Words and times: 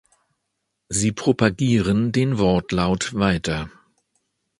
Sie 0.89 1.11
propagieren 1.11 2.11
den 2.11 2.39
Wortlaut 2.39 3.13
weiter. 3.13 3.69